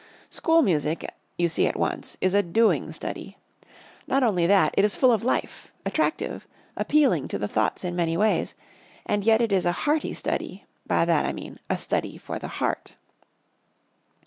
[0.31, 1.07] School music,
[1.37, 3.37] you see at once, is a doing study.
[4.07, 8.17] Not only that, it is full of life, attractive, appealing to the thoughts in many
[8.17, 8.55] ways,
[9.05, 12.47] and yet it is a hearty study by that I mean a study for the
[12.47, 12.95] heart.